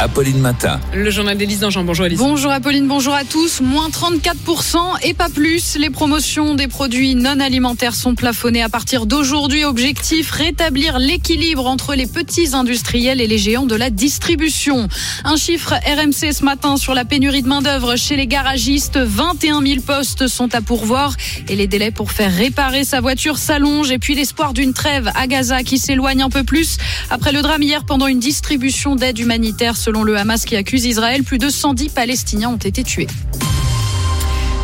Apolline 0.00 0.38
Matin. 0.38 0.80
Le 0.94 1.10
journal 1.10 1.36
d'Élise 1.36 1.62
Jean. 1.68 1.84
Bonjour 1.84 2.06
Élise. 2.06 2.18
Bonjour 2.18 2.50
Apolline, 2.50 2.88
bonjour 2.88 3.12
à 3.12 3.24
tous. 3.24 3.60
Moins 3.60 3.90
34% 3.90 4.78
et 5.02 5.12
pas 5.12 5.28
plus. 5.28 5.76
Les 5.76 5.90
promotions 5.90 6.54
des 6.54 6.68
produits 6.68 7.14
non 7.14 7.38
alimentaires 7.38 7.94
sont 7.94 8.14
plafonnées 8.14 8.62
à 8.62 8.70
partir 8.70 9.04
d'aujourd'hui. 9.04 9.62
Objectif, 9.66 10.30
rétablir 10.30 10.98
l'équilibre 10.98 11.66
entre 11.66 11.94
les 11.94 12.06
petits 12.06 12.54
industriels 12.54 13.20
et 13.20 13.26
les 13.26 13.36
géants 13.36 13.66
de 13.66 13.74
la 13.74 13.90
distribution. 13.90 14.88
Un 15.24 15.36
chiffre 15.36 15.74
RMC 15.74 16.32
ce 16.32 16.44
matin 16.46 16.78
sur 16.78 16.94
la 16.94 17.04
pénurie 17.04 17.42
de 17.42 17.48
main-d'œuvre 17.48 17.96
chez 17.96 18.16
les 18.16 18.26
garagistes. 18.26 18.96
21 18.96 19.60
000 19.60 19.82
postes 19.82 20.28
sont 20.28 20.54
à 20.54 20.62
pourvoir 20.62 21.14
et 21.46 21.56
les 21.56 21.66
délais 21.66 21.90
pour 21.90 22.10
faire 22.10 22.34
réparer 22.34 22.84
sa 22.84 23.02
voiture 23.02 23.36
s'allongent. 23.36 23.90
Et 23.90 23.98
puis 23.98 24.14
l'espoir 24.14 24.54
d'une 24.54 24.72
trêve 24.72 25.10
à 25.14 25.26
Gaza 25.26 25.62
qui 25.62 25.76
s'éloigne 25.76 26.22
un 26.22 26.30
peu 26.30 26.42
plus 26.42 26.78
après 27.10 27.32
le 27.32 27.42
drame 27.42 27.62
hier 27.62 27.84
pendant 27.84 28.06
une 28.06 28.18
distribution 28.18 28.96
d'aide 28.96 29.18
humanitaire 29.18 29.76
selon 29.90 30.04
le 30.04 30.16
Hamas 30.16 30.44
qui 30.44 30.54
accuse 30.54 30.84
Israël. 30.84 31.24
Plus 31.24 31.38
de 31.38 31.48
110 31.48 31.88
Palestiniens 31.88 32.50
ont 32.50 32.56
été 32.56 32.84
tués. 32.84 33.08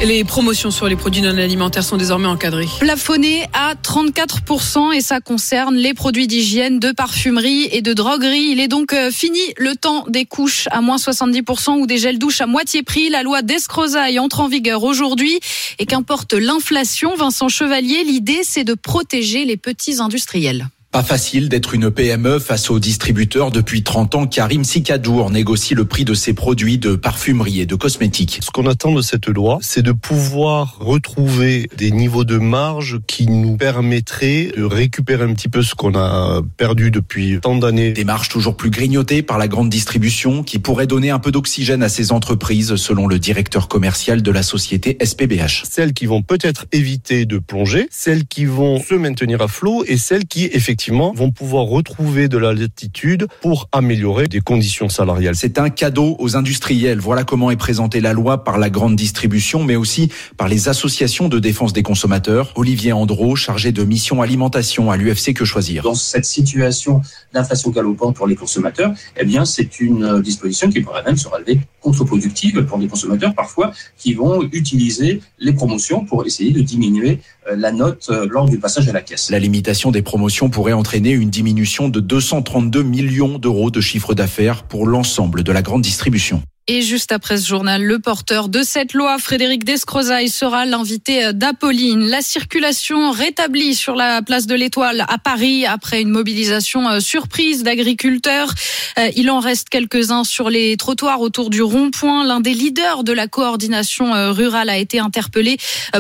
Les 0.05 0.23
promotions 0.23 0.71
sur 0.71 0.87
les 0.87 0.95
produits 0.95 1.21
non 1.21 1.37
alimentaires 1.37 1.83
sont 1.83 1.97
désormais 1.97 2.29
encadrées. 2.29 2.69
Plafonnées 2.79 3.45
à 3.53 3.75
34% 3.75 4.95
et 4.95 5.01
ça 5.01 5.21
concerne 5.21 5.75
les 5.75 5.95
produits 5.95 6.29
d'hygiène, 6.29 6.79
de 6.79 6.93
parfumerie 6.93 7.69
et 7.73 7.83
de 7.83 7.93
droguerie. 7.93 8.51
Il 8.53 8.61
est 8.61 8.69
donc 8.69 8.93
euh, 8.93 9.11
fini 9.11 9.41
le 9.57 9.75
temps 9.75 10.05
des 10.07 10.27
couches 10.27 10.69
à 10.71 10.81
moins 10.81 10.97
70% 10.97 11.81
ou 11.81 11.89
des 11.89 11.99
gels 11.99 12.21
douches 12.21 12.41
à 12.41 12.47
moitié 12.47 12.85
prix. 12.85 13.09
La 13.09 13.25
loi 13.25 13.43
d'Escrozaille 13.43 14.21
entre 14.21 14.39
en 14.39 14.47
vigueur 14.47 14.85
aujourd'hui 14.85 15.41
et 15.81 15.87
qu'importe 15.87 16.35
l'inflation, 16.35 17.17
Vincent 17.17 17.49
Chevalier, 17.49 18.05
l'idée 18.05 18.43
c'est 18.45 18.63
de 18.63 18.75
protéger 18.75 19.45
les 19.45 19.57
petits 19.57 20.01
industriels. 20.01 20.69
Pas 20.97 21.03
facile 21.03 21.51
d'être 21.51 21.75
une 21.75 21.91
PME 21.91 22.39
face 22.39 22.71
aux 22.71 22.79
distributeurs. 22.79 23.51
Depuis 23.51 23.83
30 23.83 24.15
ans, 24.15 24.27
Karim 24.27 24.65
Sikadour 24.65 25.31
négocie 25.31 25.75
le 25.75 25.85
prix 25.85 26.07
de 26.07 26.15
ses 26.15 26.33
produits 26.33 26.79
de 26.79 26.97
parfumerie 26.97 27.61
et 27.61 27.67
de 27.67 27.75
cosmétiques. 27.75 28.39
Ce 28.43 28.51
qu'on 28.51 28.67
attend 28.67 28.95
de 28.95 29.03
cette 29.03 29.29
loi, 29.29 29.59
c'est 29.61 29.83
de 29.83 29.93
pouvoir 29.93 30.79
retrouver 30.81 31.69
des 31.77 31.91
niveaux 31.91 32.25
de 32.25 32.39
marge 32.39 33.01
qui 33.07 33.27
nous 33.27 33.59
permettraient 33.59 34.55
de 34.57 34.65
récupérer 34.65 35.25
un 35.25 35.35
petit 35.35 35.51
peu 35.51 35.61
ce 35.61 35.75
qu'on 35.75 35.95
a 35.97 36.41
perdu 36.57 36.91
depuis 36.91 37.41
tant 37.43 37.57
d'années. 37.57 37.93
Des 37.93 38.05
marges 38.05 38.31
toujours 38.31 38.57
plus 38.57 38.71
grignotées 38.71 39.21
par 39.21 39.37
la 39.37 39.49
grande 39.49 39.69
distribution 39.69 40.43
qui 40.43 40.59
pourrait 40.59 40.87
donner 40.87 41.11
un 41.11 41.19
peu 41.19 41.31
d'oxygène 41.31 41.83
à 41.83 41.91
ces 41.91 42.11
entreprises, 42.11 42.77
selon 42.77 43.07
le 43.07 43.19
directeur 43.19 43.69
commercial 43.69 44.23
de 44.23 44.31
la 44.31 44.43
société 44.43 44.97
SPBH. 45.05 45.65
Celles 45.69 45.93
qui 45.93 46.07
vont 46.07 46.23
peut-être 46.23 46.65
éviter 46.73 47.27
de 47.27 47.37
plonger, 47.37 47.87
celles 47.91 48.25
qui 48.25 48.47
vont 48.47 48.81
se 48.81 48.95
maintenir 48.95 49.43
à 49.43 49.49
flot 49.49 49.85
et 49.87 49.99
celles 49.99 50.25
qui, 50.25 50.45
effectivement, 50.47 50.86
vont 50.93 51.31
pouvoir 51.31 51.65
retrouver 51.65 52.29
de 52.29 52.39
la 52.39 52.53
latitude 52.53 53.27
pour 53.43 53.69
améliorer 53.73 54.29
des 54.29 54.41
conditions 54.41 54.89
salariales. 54.89 55.35
C'est 55.37 55.59
un 55.59 55.69
cadeau 55.69 56.17
aux 56.19 56.37
industriels. 56.37 56.99
Voilà 57.01 57.25
comment 57.25 57.51
est 57.51 57.57
présentée 57.57 58.01
la 58.01 58.13
loi 58.13 58.45
par 58.45 58.59
la 58.59 58.71
grande 58.71 58.97
distribution, 58.97 59.65
mais 59.65 59.77
aussi 59.77 60.11
par 60.37 60.49
les 60.49 60.69
associations 60.69 61.29
de 61.29 61.39
défense 61.39 61.73
des 61.73 61.83
consommateurs. 61.83 62.53
Olivier 62.57 62.93
Andro, 62.93 63.37
chargé 63.37 63.73
de 63.73 63.85
mission 63.85 64.23
alimentation 64.23 64.91
à 64.91 64.97
l'UFC 64.97 65.35
Que 65.35 65.45
Choisir? 65.45 65.83
Dans 65.83 65.95
cette 65.95 66.25
situation 66.25 67.03
d'inflation 67.33 67.71
galopante 67.71 68.17
pour 68.17 68.27
les 68.27 68.37
consommateurs, 68.37 68.93
eh 69.17 69.25
bien, 69.25 69.45
c'est 69.45 69.81
une 69.81 70.21
disposition 70.21 70.71
qui 70.71 70.81
pourrait 70.81 71.03
même 71.05 71.17
se 71.17 71.29
révéler 71.29 71.61
contre-productive 71.87 72.65
pour 72.65 72.79
des 72.79 72.89
consommateurs 72.89 73.33
parfois 73.33 73.71
qui 73.97 74.13
vont 74.13 74.43
utiliser 74.51 75.21
les 75.39 75.53
promotions 75.53 76.05
pour 76.05 76.27
essayer 76.27 76.51
de 76.51 76.61
diminuer 76.61 77.21
euh, 77.49 77.55
la 77.55 77.71
note 77.71 78.09
euh, 78.11 78.27
lors 78.29 78.49
du 78.49 78.59
passage 78.59 78.89
à 78.89 78.93
la 78.93 79.03
caisse. 79.03 79.31
La 79.31 79.39
limitation 79.39 79.93
des 79.93 80.03
promotions 80.03 80.51
pourrait 80.51 80.73
entraîner 80.73 81.13
une 81.13 81.31
diminution 81.31 81.89
de 81.89 82.01
232 82.01 82.83
millions 82.83 83.39
d'euros 83.39 83.71
de 83.71 83.81
chiffre 83.81 84.15
d'affaires 84.15 84.65
pour 84.65 84.85
l'ensemble 84.87 85.45
de 85.45 85.53
la 85.53 85.63
grande 85.63 85.83
distribution. 85.83 86.43
Et 86.69 86.83
juste 86.83 87.13
après 87.13 87.37
ce 87.37 87.47
journal, 87.47 87.85
le 87.85 88.01
porteur 88.01 88.49
de 88.49 88.65
cette 88.65 88.93
loi, 88.93 89.19
Frédéric 89.19 89.63
Descrozaille, 89.63 90.29
sera 90.29 90.67
l'invité 90.67 91.33
d'Apolline. 91.33 92.09
La 92.09 92.23
circulation 92.23 93.13
rétablie 93.13 93.77
sur 93.77 93.95
la 93.95 94.21
place 94.21 94.49
de 94.49 94.57
l'Étoile 94.57 95.05
à 95.09 95.17
Paris 95.19 95.65
après 95.65 96.03
une 96.03 96.09
mobilisation 96.09 96.89
euh, 96.89 96.99
surprise 96.99 97.63
d'agriculteurs. 97.63 98.53
Euh, 98.99 99.11
il 99.15 99.31
en 99.31 99.39
reste 99.39 99.69
quelques-uns 99.69 100.25
sur 100.25 100.51
les 100.51 100.77
trottoirs 100.77 101.21
autour 101.21 101.51
du 101.51 101.63
rond-point. 101.63 102.27
L'un 102.27 102.41
des 102.41 102.53
leaders 102.53 103.05
de 103.05 103.13
la 103.13 103.29
coordination 103.29 104.13
euh, 104.13 104.33
rurale 104.33 104.69
a 104.69 104.77
été 104.77 104.99
interpellé 104.99 105.59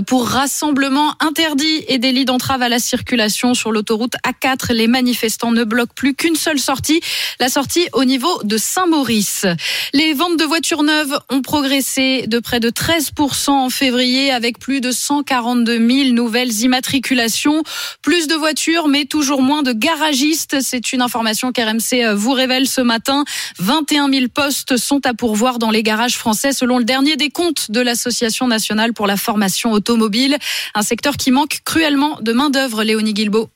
pour 0.08 0.26
rassemblement 0.26 1.14
interdit 1.20 1.84
et 1.86 1.98
délit 1.98 2.24
d'entrave 2.24 2.62
à 2.62 2.68
la 2.68 2.80
circulation 2.80 3.54
sur 3.54 3.70
l'autoroute 3.70 4.14
A4. 4.26 4.72
Les 4.72 4.88
manifestants 4.88 5.52
ne 5.52 5.62
bloquent 5.62 5.94
plus 5.94 6.16
qu'une 6.16 6.34
seule 6.34 6.58
sortie, 6.58 7.00
la 7.38 7.48
sortie 7.48 7.86
au 7.92 8.04
niveau 8.04 8.42
de 8.42 8.56
Saint-Maurice. 8.56 9.46
Les 9.92 10.12
ventes 10.12 10.36
de 10.36 10.42
voitures 10.42 10.55
neuves 10.82 11.18
ont 11.30 11.42
progressé 11.42 12.26
de 12.26 12.38
près 12.38 12.60
de 12.60 12.70
13% 12.70 13.50
en 13.50 13.70
février 13.70 14.30
avec 14.30 14.58
plus 14.58 14.80
de 14.80 14.90
142 14.90 15.88
000 16.04 16.14
nouvelles 16.14 16.52
immatriculations. 16.60 17.62
Plus 18.02 18.26
de 18.26 18.34
voitures, 18.34 18.88
mais 18.88 19.04
toujours 19.04 19.42
moins 19.42 19.62
de 19.62 19.72
garagistes. 19.72 20.56
C'est 20.60 20.92
une 20.92 21.02
information 21.02 21.52
qu'RMC 21.52 22.14
vous 22.14 22.32
révèle 22.32 22.66
ce 22.66 22.80
matin. 22.80 23.24
21 23.58 24.10
000 24.10 24.26
postes 24.32 24.76
sont 24.76 25.06
à 25.06 25.14
pourvoir 25.14 25.58
dans 25.58 25.70
les 25.70 25.82
garages 25.82 26.16
français 26.16 26.52
selon 26.52 26.78
le 26.78 26.84
dernier 26.84 27.16
des 27.16 27.30
comptes 27.30 27.70
de 27.70 27.80
l'Association 27.80 28.46
nationale 28.46 28.92
pour 28.92 29.06
la 29.06 29.16
formation 29.16 29.72
automobile. 29.72 30.36
Un 30.74 30.82
secteur 30.82 31.16
qui 31.16 31.30
manque 31.30 31.60
cruellement 31.64 32.18
de 32.20 32.32
main-d'œuvre, 32.32 32.82
Léonie 32.82 33.14
Guilbeault. 33.14 33.50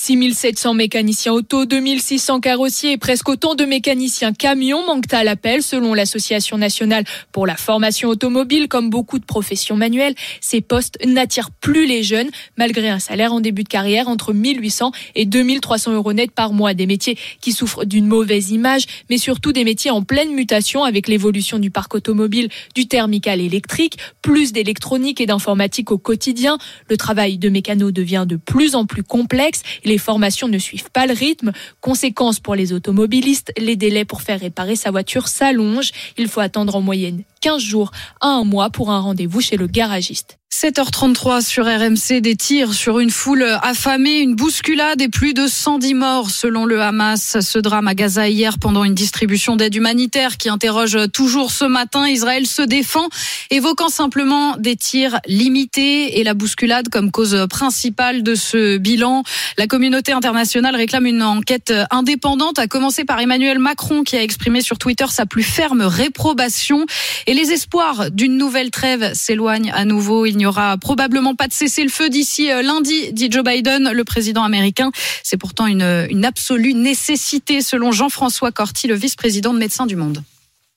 6700 0.00 0.74
mécaniciens 0.74 1.32
auto, 1.32 1.64
2600 1.64 2.38
carrossiers 2.38 2.92
et 2.92 2.98
presque 2.98 3.28
autant 3.28 3.56
de 3.56 3.64
mécaniciens 3.64 4.32
camions 4.32 4.86
manquent 4.86 5.12
à 5.12 5.24
l'appel 5.24 5.60
selon 5.60 5.92
l'Association 5.92 6.56
nationale 6.56 7.02
pour 7.32 7.48
la 7.48 7.56
formation 7.56 8.08
automobile. 8.08 8.68
Comme 8.68 8.90
beaucoup 8.90 9.18
de 9.18 9.24
professions 9.24 9.74
manuelles, 9.74 10.14
ces 10.40 10.60
postes 10.60 11.04
n'attirent 11.04 11.50
plus 11.50 11.84
les 11.84 12.04
jeunes 12.04 12.28
malgré 12.56 12.88
un 12.88 13.00
salaire 13.00 13.32
en 13.32 13.40
début 13.40 13.64
de 13.64 13.68
carrière 13.68 14.06
entre 14.06 14.32
1800 14.32 14.92
et 15.16 15.26
2300 15.26 15.92
euros 15.92 16.12
net 16.12 16.30
par 16.30 16.52
mois. 16.52 16.74
Des 16.74 16.86
métiers 16.86 17.18
qui 17.40 17.50
souffrent 17.50 17.84
d'une 17.84 18.06
mauvaise 18.06 18.52
image, 18.52 18.84
mais 19.10 19.18
surtout 19.18 19.52
des 19.52 19.64
métiers 19.64 19.90
en 19.90 20.02
pleine 20.02 20.32
mutation 20.32 20.84
avec 20.84 21.08
l'évolution 21.08 21.58
du 21.58 21.72
parc 21.72 21.96
automobile, 21.96 22.50
du 22.76 22.86
thermique 22.86 23.26
à 23.26 23.34
l'électrique, 23.34 23.98
plus 24.22 24.52
d'électronique 24.52 25.20
et 25.20 25.26
d'informatique 25.26 25.90
au 25.90 25.98
quotidien. 25.98 26.56
Le 26.88 26.96
travail 26.96 27.36
de 27.36 27.48
mécano 27.48 27.90
devient 27.90 28.26
de 28.28 28.36
plus 28.36 28.76
en 28.76 28.86
plus 28.86 29.02
complexe 29.02 29.62
les 29.88 29.98
formations 29.98 30.46
ne 30.46 30.58
suivent 30.58 30.90
pas 30.92 31.06
le 31.06 31.14
rythme. 31.14 31.52
Conséquence 31.80 32.38
pour 32.38 32.54
les 32.54 32.72
automobilistes, 32.72 33.52
les 33.58 33.74
délais 33.74 34.04
pour 34.04 34.22
faire 34.22 34.38
réparer 34.38 34.76
sa 34.76 34.90
voiture 34.90 35.26
s'allongent. 35.26 35.90
Il 36.16 36.28
faut 36.28 36.40
attendre 36.40 36.76
en 36.76 36.80
moyenne 36.80 37.24
15 37.40 37.60
jours 37.60 37.90
à 38.20 38.28
un 38.28 38.44
mois 38.44 38.70
pour 38.70 38.90
un 38.90 39.00
rendez-vous 39.00 39.40
chez 39.40 39.56
le 39.56 39.66
garagiste. 39.66 40.38
7h33 40.60 41.40
sur 41.46 41.66
RMC, 41.66 42.20
des 42.20 42.34
tirs 42.34 42.74
sur 42.74 42.98
une 42.98 43.10
foule 43.10 43.46
affamée, 43.62 44.18
une 44.18 44.34
bousculade 44.34 45.00
et 45.00 45.08
plus 45.08 45.32
de 45.32 45.46
110 45.46 45.94
morts 45.94 46.30
selon 46.30 46.64
le 46.64 46.82
Hamas. 46.82 47.38
Ce 47.40 47.60
drame 47.60 47.86
à 47.86 47.94
Gaza 47.94 48.28
hier 48.28 48.58
pendant 48.58 48.82
une 48.82 48.94
distribution 48.94 49.54
d'aide 49.54 49.76
humanitaire 49.76 50.36
qui 50.36 50.48
interroge 50.48 50.98
toujours 51.12 51.52
ce 51.52 51.64
matin. 51.64 52.08
Israël 52.08 52.44
se 52.44 52.62
défend, 52.62 53.08
évoquant 53.50 53.88
simplement 53.88 54.56
des 54.56 54.74
tirs 54.74 55.20
limités 55.28 56.18
et 56.18 56.24
la 56.24 56.34
bousculade 56.34 56.88
comme 56.88 57.12
cause 57.12 57.46
principale 57.48 58.24
de 58.24 58.34
ce 58.34 58.78
bilan. 58.78 59.22
La 59.58 59.68
communauté 59.68 60.10
internationale 60.10 60.74
réclame 60.74 61.06
une 61.06 61.22
enquête 61.22 61.72
indépendante, 61.92 62.58
à 62.58 62.66
commencer 62.66 63.04
par 63.04 63.20
Emmanuel 63.20 63.60
Macron 63.60 64.02
qui 64.02 64.16
a 64.16 64.24
exprimé 64.24 64.60
sur 64.60 64.76
Twitter 64.76 65.06
sa 65.08 65.24
plus 65.24 65.44
ferme 65.44 65.82
réprobation. 65.82 66.84
Et 67.28 67.34
les 67.34 67.52
espoirs 67.52 68.10
d'une 68.10 68.36
nouvelle 68.36 68.72
trêve 68.72 69.14
s'éloignent 69.14 69.70
à 69.72 69.84
nouveau. 69.84 70.26
Aura 70.48 70.76
probablement 70.78 71.34
pas 71.34 71.46
de 71.46 71.52
cessez-le-feu 71.52 72.08
d'ici 72.08 72.50
euh, 72.50 72.62
lundi, 72.62 73.12
dit 73.12 73.28
Joe 73.30 73.44
Biden, 73.44 73.90
le 73.92 74.04
président 74.04 74.42
américain. 74.42 74.90
C'est 75.22 75.36
pourtant 75.36 75.66
une, 75.66 76.06
une 76.10 76.24
absolue 76.24 76.74
nécessité, 76.74 77.60
selon 77.60 77.92
Jean-François 77.92 78.52
Corti, 78.52 78.88
le 78.88 78.94
vice-président 78.94 79.54
de 79.54 79.58
Médecins 79.58 79.86
du 79.86 79.96
Monde. 79.96 80.22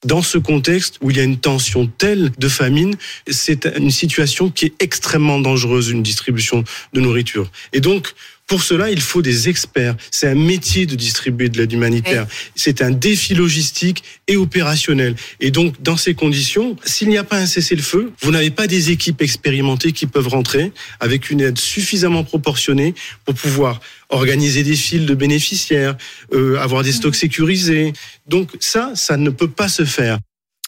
Dans 0.06 0.24
ce 0.24 0.40
contexte 0.40 0.98
où 1.02 1.12
il 1.12 1.18
y 1.18 1.20
a 1.20 1.24
une 1.24 1.38
tension 1.38 1.86
telle 1.86 2.32
de 2.40 2.50
famine, 2.50 2.96
c'est 3.30 3.68
une 3.78 3.92
situation 3.92 4.50
qui 4.50 4.66
est 4.66 4.74
extrêmement 4.80 5.40
dangereuse, 5.40 5.90
une 5.90 6.02
distribution 6.02 6.64
de 6.94 7.02
nourriture. 7.02 7.52
Et 7.72 7.82
donc, 7.82 8.16
pour 8.52 8.64
cela, 8.64 8.92
il 8.92 9.00
faut 9.00 9.22
des 9.22 9.48
experts. 9.48 9.96
C'est 10.12 10.28
un 10.28 10.36
métier 10.36 10.86
de 10.86 10.96
distribuer 10.96 11.48
de 11.48 11.58
l'aide 11.58 11.72
humanitaire. 11.72 12.28
C'est 12.54 12.82
un 12.82 12.92
défi 12.92 13.34
logistique 13.34 14.04
et 14.28 14.36
opérationnel. 14.36 15.16
Et 15.40 15.52
donc, 15.52 15.82
dans 15.82 15.96
ces 15.96 16.16
conditions, 16.16 16.76
s'il 16.84 17.08
n'y 17.08 17.18
a 17.18 17.24
pas 17.24 17.38
un 17.38 17.46
cessez-le-feu, 17.46 18.12
vous 18.20 18.32
n'avez 18.32 18.52
pas 18.52 18.68
des 18.68 18.92
équipes 18.92 19.22
expérimentées 19.22 19.94
qui 19.94 20.06
peuvent 20.06 20.28
rentrer 20.28 20.74
avec 21.00 21.30
une 21.30 21.40
aide 21.40 21.58
suffisamment 21.58 22.26
proportionnée 22.26 22.94
pour 23.24 23.36
pouvoir 23.36 23.80
organiser 24.10 24.64
des 24.64 24.76
files 24.76 25.06
de 25.06 25.16
bénéficiaires, 25.16 25.96
euh, 26.34 26.58
avoir 26.58 26.84
des 26.84 26.92
stocks 26.92 27.16
sécurisés. 27.16 27.94
Donc 28.28 28.50
ça, 28.60 28.92
ça 28.96 29.16
ne 29.16 29.30
peut 29.30 29.50
pas 29.50 29.70
se 29.70 29.86
faire. 29.86 30.20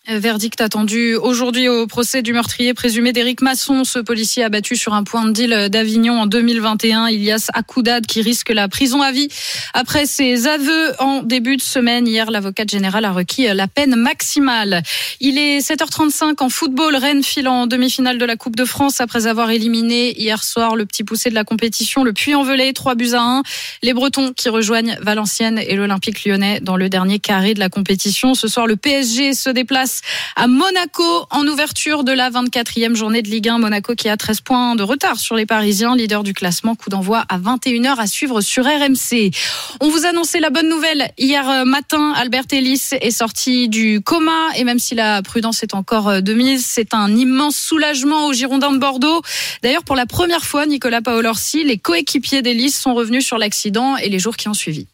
Verdict 0.05 0.59
attendu 0.59 1.15
aujourd'hui 1.15 1.69
au 1.69 1.87
procès 1.87 2.21
du 2.21 2.33
meurtrier 2.33 2.73
présumé 2.73 3.13
d'Éric 3.13 3.41
Masson, 3.41 3.85
ce 3.85 3.99
policier 3.99 4.43
abattu 4.43 4.75
sur 4.75 4.93
un 4.93 5.05
point 5.05 5.23
de 5.23 5.31
deal 5.31 5.69
d'Avignon 5.69 6.19
en 6.19 6.25
2021, 6.25 7.07
Ilias 7.07 7.47
Akoudad, 7.53 8.05
qui 8.05 8.21
risque 8.21 8.49
la 8.49 8.67
prison 8.67 9.01
à 9.01 9.13
vie. 9.13 9.29
Après 9.73 10.05
ses 10.05 10.45
aveux 10.45 10.91
en 10.99 11.23
début 11.23 11.55
de 11.55 11.61
semaine, 11.61 12.05
hier, 12.05 12.31
l'avocate 12.31 12.69
générale 12.69 13.05
a 13.05 13.13
requis 13.13 13.47
la 13.53 13.69
peine 13.69 13.95
maximale. 13.95 14.83
Il 15.21 15.37
est 15.37 15.59
7h35 15.59 16.43
en 16.43 16.49
football. 16.49 16.97
Rennes 16.97 17.23
file 17.23 17.47
en 17.47 17.65
demi-finale 17.65 18.17
de 18.17 18.25
la 18.25 18.35
Coupe 18.35 18.57
de 18.57 18.65
France 18.65 18.99
après 18.99 19.27
avoir 19.27 19.51
éliminé 19.51 20.19
hier 20.19 20.43
soir 20.43 20.75
le 20.75 20.85
petit 20.85 21.05
poussé 21.05 21.29
de 21.29 21.35
la 21.35 21.45
compétition, 21.45 22.03
le 22.03 22.11
Puy-en-Velay, 22.11 22.73
3 22.73 22.95
buts 22.95 23.13
à 23.13 23.21
1. 23.21 23.43
Les 23.83 23.93
Bretons 23.93 24.33
qui 24.33 24.49
rejoignent 24.49 24.97
Valenciennes 25.01 25.59
et 25.59 25.75
l'Olympique 25.75 26.25
lyonnais 26.25 26.59
dans 26.59 26.75
le 26.75 26.89
dernier 26.89 27.19
carré 27.19 27.53
de 27.53 27.59
la 27.59 27.69
compétition. 27.69 28.33
Ce 28.33 28.49
soir, 28.49 28.67
le 28.67 28.75
PSG 28.75 29.33
se 29.33 29.49
déplace 29.49 29.92
à 30.35 30.47
Monaco 30.47 31.03
en 31.29 31.47
ouverture 31.47 32.03
de 32.03 32.11
la 32.11 32.29
24e 32.29 32.95
journée 32.95 33.21
de 33.21 33.29
Ligue 33.29 33.49
1. 33.49 33.57
Monaco 33.57 33.95
qui 33.95 34.09
a 34.09 34.17
13 34.17 34.41
points 34.41 34.75
de 34.75 34.83
retard 34.83 35.19
sur 35.19 35.35
les 35.35 35.45
Parisiens, 35.45 35.95
leader 35.95 36.23
du 36.23 36.33
classement. 36.33 36.75
Coup 36.75 36.89
d'envoi 36.89 37.23
à 37.29 37.37
21h 37.37 37.97
à 37.97 38.07
suivre 38.07 38.41
sur 38.41 38.65
RMC. 38.65 39.31
On 39.81 39.89
vous 39.89 40.05
annonçait 40.05 40.39
la 40.39 40.49
bonne 40.49 40.69
nouvelle 40.69 41.11
hier 41.17 41.65
matin. 41.65 42.13
Albert 42.15 42.45
Ellis 42.51 42.89
est 42.99 43.11
sorti 43.11 43.69
du 43.69 44.01
coma 44.01 44.49
et 44.55 44.63
même 44.63 44.79
si 44.79 44.95
la 44.95 45.21
prudence 45.21 45.63
est 45.63 45.73
encore 45.73 46.21
de 46.21 46.33
mise, 46.33 46.65
c'est 46.65 46.93
un 46.93 47.15
immense 47.15 47.55
soulagement 47.55 48.27
aux 48.27 48.33
Girondins 48.33 48.71
de 48.71 48.77
Bordeaux. 48.77 49.21
D'ailleurs, 49.61 49.83
pour 49.83 49.95
la 49.95 50.05
première 50.05 50.43
fois, 50.43 50.65
Nicolas 50.65 51.01
Paolorsi, 51.01 51.63
les 51.63 51.77
coéquipiers 51.77 52.41
d'Ellis 52.41 52.71
sont 52.71 52.93
revenus 52.93 53.25
sur 53.25 53.37
l'accident 53.37 53.97
et 53.97 54.09
les 54.09 54.19
jours 54.19 54.37
qui 54.37 54.47
ont 54.47 54.53
suivi. 54.53 54.87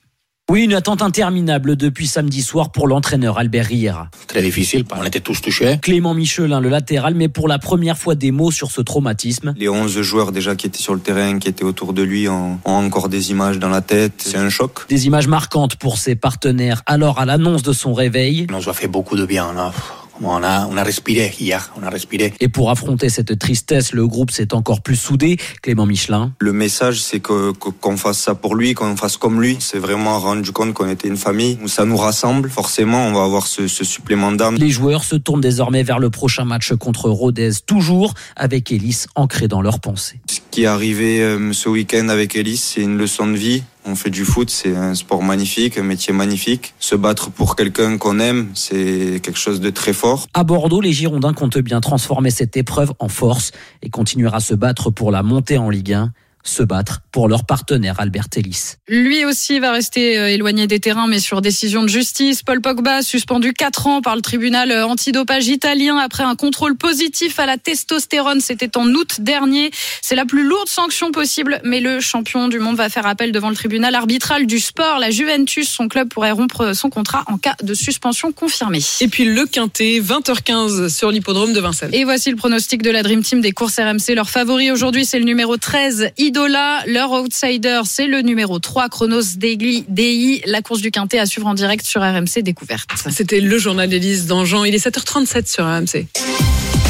Oui, 0.50 0.64
une 0.64 0.74
attente 0.74 1.04
interminable 1.04 1.76
depuis 1.76 2.08
samedi 2.08 2.42
soir 2.42 2.72
pour 2.72 2.88
l'entraîneur 2.88 3.38
Albert 3.38 3.68
Riera. 3.68 4.10
Très 4.26 4.42
difficile, 4.42 4.84
on 5.00 5.04
était 5.04 5.20
tous 5.20 5.40
touchés. 5.44 5.78
Clément 5.80 6.16
Michelin, 6.16 6.60
le 6.60 6.70
latéral, 6.70 7.14
mais 7.14 7.28
pour 7.28 7.48
la 7.48 7.60
première 7.60 8.00
fois 8.00 8.16
des 8.16 8.32
mots 8.32 8.50
sur 8.50 8.72
ce 8.72 8.82
traumatisme. 8.82 9.54
Les 9.58 9.70
11 9.70 10.02
joueurs 10.02 10.32
déjà 10.32 10.56
qui 10.56 10.66
étaient 10.66 10.82
sur 10.82 10.96
le 10.96 11.02
terrain, 11.02 11.38
qui 11.38 11.50
étaient 11.50 11.64
autour 11.64 11.94
de 11.94 12.02
lui, 12.02 12.28
ont, 12.28 12.60
ont 12.66 12.72
encore 12.72 13.10
des 13.10 13.30
images 13.30 13.60
dans 13.60 13.70
la 13.70 13.82
tête. 13.82 14.14
C'est 14.18 14.38
un 14.38 14.50
choc. 14.50 14.88
Des 14.90 15.06
images 15.06 15.28
marquantes 15.28 15.76
pour 15.76 16.00
ses 16.00 16.16
partenaires. 16.16 16.82
Alors, 16.88 17.20
à 17.20 17.26
l'annonce 17.26 17.62
de 17.62 17.72
son 17.72 17.94
réveil. 17.94 18.48
On 18.50 18.58
nous 18.58 18.70
a 18.70 18.74
fait 18.74 18.88
beaucoup 18.88 19.18
de 19.18 19.28
bien, 19.28 19.54
là. 19.54 19.72
On 20.22 20.44
a, 20.44 20.68
on 20.68 20.78
a 20.78 20.84
respiré 20.84 21.34
hier, 21.40 21.72
on 21.80 21.84
a 21.84 21.90
respiré. 21.90 22.34
Et 22.40 22.48
pour 22.48 22.70
affronter 22.70 23.10
cette 23.10 23.38
tristesse, 23.40 23.94
le 23.94 24.06
groupe 24.08 24.32
s'est 24.32 24.54
encore 24.54 24.82
plus 24.82 24.96
soudé. 24.96 25.38
Clément 25.62 25.86
Michelin. 25.86 26.34
Le 26.40 26.54
message, 26.54 27.02
c'est 27.02 27.20
que 27.20 27.52
qu'on 27.52 27.98
fasse 27.98 28.20
ça 28.20 28.36
pour 28.36 28.56
lui, 28.56 28.74
qu'on 28.74 28.96
fasse 28.96 29.18
comme 29.18 29.42
lui. 29.42 29.58
C'est 29.60 29.80
vraiment 29.80 30.20
rendu 30.20 30.52
compte 30.52 30.74
qu'on 30.74 30.90
était 30.90 31.08
une 31.08 31.18
famille. 31.18 31.58
Ça 31.68 31.86
nous 31.86 31.98
rassemble. 31.98 32.50
Forcément, 32.50 33.08
on 33.08 33.14
va 33.14 33.24
avoir 33.24 33.48
ce, 33.48 33.68
ce 33.68 33.84
supplément 33.84 34.32
d'âme. 34.32 34.56
Les 34.56 34.70
joueurs 34.70 35.04
se 35.04 35.16
tournent 35.16 35.42
désormais 35.42 35.84
vers 35.84 36.00
le 36.00 36.10
prochain 36.10 36.46
match 36.46 36.74
contre 36.74 37.10
Rodez, 37.10 37.52
toujours 37.66 38.14
avec 38.36 38.72
Ellis 38.72 39.06
ancré 39.16 39.48
dans 39.48 39.62
leurs 39.62 39.80
pensées. 39.80 40.20
Ce 40.30 40.40
qui 40.52 40.64
est 40.64 40.68
arrivé 40.68 41.22
euh, 41.22 41.54
ce 41.54 41.70
week-end 41.70 42.10
avec 42.10 42.36
Ellis, 42.36 42.58
c'est 42.58 42.82
une 42.82 42.98
leçon 42.98 43.28
de 43.28 43.38
vie. 43.38 43.64
On 43.90 43.96
fait 43.96 44.12
du 44.12 44.24
foot, 44.24 44.52
c'est 44.52 44.76
un 44.76 44.94
sport 44.94 45.24
magnifique, 45.24 45.80
un 45.80 45.84
métier 45.84 46.14
magnifique. 46.14 46.76
Se 46.80 46.96
battre 46.96 47.32
pour 47.32 47.56
quelqu'un 47.56 47.98
qu'on 47.98 48.20
aime, 48.20 48.52
c'est 48.54 49.20
quelque 49.24 49.40
chose 49.40 49.60
de 49.60 49.72
très 49.72 49.94
fort. 49.94 50.28
À 50.36 50.44
Bordeaux, 50.44 50.80
les 50.80 50.94
Girondins 50.94 51.34
comptent 51.34 51.58
bien 51.58 51.82
transformer 51.82 52.30
cette 52.30 52.56
épreuve 52.56 52.94
en 53.00 53.08
force 53.08 53.52
et 53.82 53.90
continuer 53.90 54.30
à 54.32 54.42
se 54.42 54.54
battre 54.54 54.92
pour 54.92 55.10
la 55.10 55.24
montée 55.24 55.58
en 55.58 55.72
Ligue 55.72 55.94
1 55.94 56.14
se 56.44 56.64
battre 56.64 57.02
pour 57.12 57.28
leur 57.28 57.46
partenaire 57.46 58.00
Albert 58.00 58.28
Ellis. 58.36 58.76
Lui 58.88 59.26
aussi 59.26 59.60
va 59.60 59.72
rester 59.72 60.34
éloigné 60.34 60.68
des 60.68 60.80
terrains, 60.80 61.08
mais 61.08 61.20
sur 61.20 61.42
décision 61.42 61.84
de 61.84 61.90
justice. 61.90 62.44
Paul 62.44 62.62
Pogba, 62.62 63.02
suspendu 63.02 63.54
4 63.54 63.88
ans 63.88 64.02
par 64.02 64.16
le 64.16 64.22
tribunal 64.22 64.72
antidopage 64.84 65.48
italien 65.48 65.98
après 65.98 66.24
un 66.24 66.36
contrôle 66.36 66.76
positif 66.76 67.40
à 67.40 67.46
la 67.46 67.58
testostérone. 67.58 68.42
C'était 68.42 68.78
en 68.78 68.88
août 68.88 69.18
dernier. 69.20 69.72
C'est 70.02 70.16
la 70.16 70.26
plus 70.26 70.44
lourde 70.44 70.70
sanction 70.70 71.12
possible, 71.12 71.60
mais 71.64 71.82
le 71.82 72.00
champion 72.00 72.48
du 72.48 72.60
monde 72.60 72.76
va 72.76 72.90
faire 72.90 73.06
appel 73.06 73.32
devant 73.32 73.50
le 73.50 73.56
tribunal 73.56 73.96
arbitral 73.96 74.46
du 74.46 74.60
sport. 74.60 75.00
La 75.00 75.12
Juventus, 75.12 75.70
son 75.70 75.88
club, 75.88 76.10
pourrait 76.10 76.32
rompre 76.32 76.74
son 76.74 76.90
contrat 76.90 77.24
en 77.28 77.38
cas 77.38 77.56
de 77.62 77.74
suspension 77.74 78.32
confirmée. 78.32 78.82
Et 79.02 79.08
puis 79.08 79.26
le 79.26 79.46
Quintet, 79.46 80.00
20h15 80.00 80.90
sur 80.90 81.12
l'hippodrome 81.12 81.54
de 81.54 81.60
Vincennes. 81.60 81.94
Et 81.94 82.04
voici 82.04 82.30
le 82.30 82.36
pronostic 82.36 82.82
de 82.82 82.92
la 82.92 83.04
Dream 83.04 83.24
Team 83.24 83.42
des 83.42 83.52
courses 83.52 83.78
RMC. 83.78 84.16
Leur 84.16 84.30
favori 84.30 84.72
aujourd'hui, 84.72 85.06
c'est 85.06 85.20
le 85.20 85.26
numéro 85.26 85.58
13, 85.58 86.12
Idola. 86.30 86.84
Leur 86.86 87.12
outsider, 87.12 87.82
c'est 87.86 88.06
le 88.06 88.22
numéro 88.22 88.60
3, 88.60 88.88
Chronos 88.90 89.24
DI. 89.36 90.42
La 90.46 90.62
course 90.62 90.80
du 90.80 90.92
Quintet 90.92 91.18
à 91.18 91.26
suivre 91.26 91.48
en 91.48 91.56
direct 91.56 91.84
sur 91.84 92.02
RMC 92.02 92.44
Découverte. 92.44 92.88
C'était 93.10 93.40
le 93.40 93.58
journal 93.58 93.90
d'Élise 93.90 94.28
Dangean. 94.28 94.64
Il 94.64 94.76
est 94.76 94.86
7h37 94.86 95.52
sur 95.52 95.66
RMC. 95.66 96.06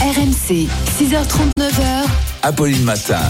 RMC, 0.01 0.67
6h39h. 0.99 2.05
Apolline 2.43 2.83
Matin. 2.83 3.21